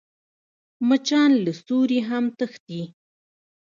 مچان 0.87 1.31
له 1.43 1.51
سیوري 1.63 1.99
هم 2.09 2.25
تښتي 2.37 2.81